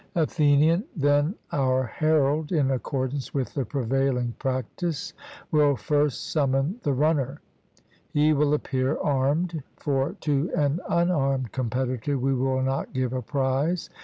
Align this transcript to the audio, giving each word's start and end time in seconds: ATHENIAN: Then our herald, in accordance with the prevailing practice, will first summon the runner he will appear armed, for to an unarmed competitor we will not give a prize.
ATHENIAN: 0.15 0.83
Then 0.95 1.35
our 1.51 1.83
herald, 1.83 2.51
in 2.51 2.71
accordance 2.71 3.35
with 3.35 3.53
the 3.53 3.63
prevailing 3.65 4.33
practice, 4.39 5.13
will 5.51 5.75
first 5.75 6.31
summon 6.31 6.79
the 6.81 6.91
runner 6.91 7.39
he 8.09 8.33
will 8.33 8.55
appear 8.55 8.97
armed, 8.99 9.61
for 9.77 10.13
to 10.21 10.49
an 10.55 10.79
unarmed 10.89 11.51
competitor 11.51 12.17
we 12.17 12.33
will 12.33 12.63
not 12.63 12.93
give 12.93 13.13
a 13.13 13.21
prize. 13.21 13.91